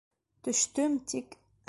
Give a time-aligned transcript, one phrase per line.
[0.47, 1.41] Төштөм, тик...